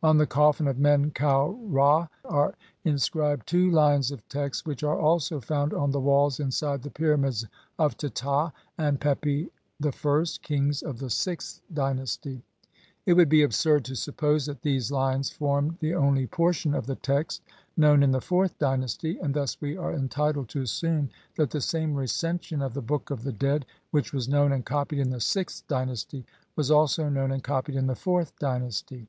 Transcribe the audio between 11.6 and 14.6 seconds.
dynasty; it would be absurd to suppose